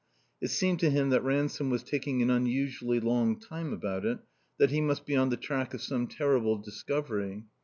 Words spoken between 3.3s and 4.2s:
time about it,